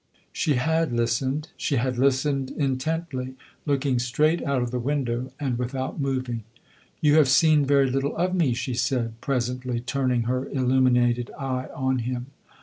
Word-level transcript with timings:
She 0.33 0.55
had 0.55 0.91
listened 0.91 1.49
she 1.55 1.75
had 1.75 1.95
listened 1.99 2.49
intently, 2.49 3.35
looking 3.67 3.99
straight 3.99 4.41
out 4.43 4.63
of 4.63 4.71
the 4.71 4.79
window 4.79 5.31
and 5.39 5.59
without 5.59 5.99
moving. 6.01 6.43
"You 7.01 7.17
have 7.17 7.29
seen 7.29 7.67
very 7.67 7.87
little 7.87 8.17
of 8.17 8.33
me," 8.33 8.55
she 8.55 8.73
said, 8.73 9.21
presently, 9.21 9.79
turning 9.79 10.23
her 10.23 10.49
illuminated 10.49 11.29
eye 11.37 11.67
on 11.75 11.99
him. 11.99 12.25